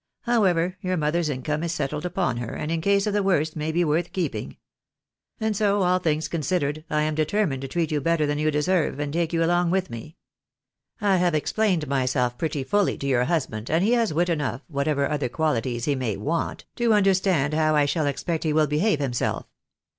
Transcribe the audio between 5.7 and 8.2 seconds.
all things considered, I am determined to treat you